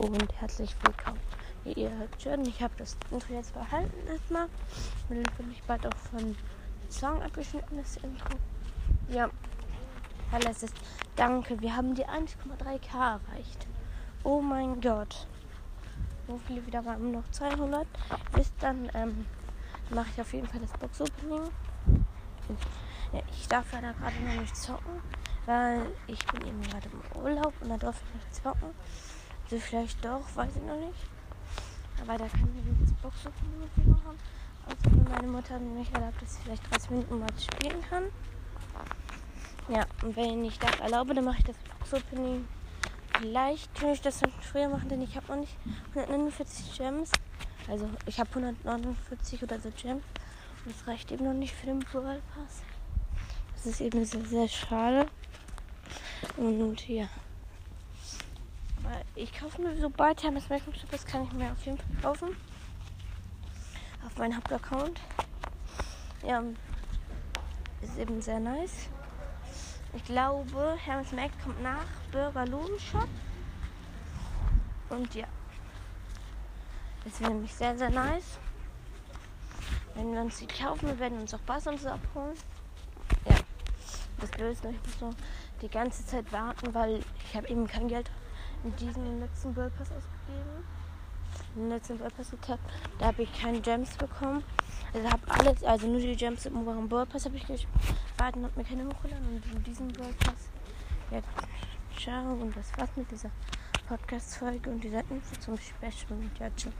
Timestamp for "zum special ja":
105.40-106.48